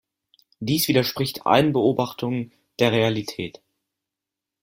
[0.59, 3.61] Dies widerspricht allen Beobachtungen der Realität.